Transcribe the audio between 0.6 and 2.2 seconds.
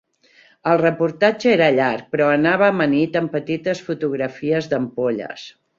El reportatge era llarg